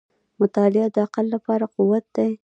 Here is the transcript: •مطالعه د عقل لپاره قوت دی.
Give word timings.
•مطالعه 0.39 0.87
د 0.95 0.97
عقل 1.05 1.25
لپاره 1.35 1.65
قوت 1.75 2.05
دی. 2.15 2.31